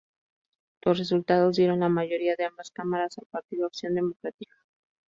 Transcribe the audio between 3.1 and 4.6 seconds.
al Partido Acción Democrática.